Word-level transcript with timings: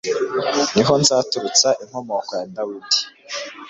Ni 0.73 0.83
ho 0.87 0.93
nzaturutsa 1.01 1.69
inkomoko 1.83 2.31
ya 2.39 2.45
Dawudi 2.55 2.99